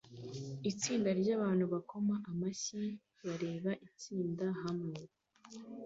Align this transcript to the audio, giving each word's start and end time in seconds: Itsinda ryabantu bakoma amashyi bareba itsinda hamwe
Itsinda 0.71 1.09
ryabantu 1.21 1.63
bakoma 1.73 2.15
amashyi 2.31 2.83
bareba 3.25 3.71
itsinda 3.87 4.45
hamwe 4.61 4.99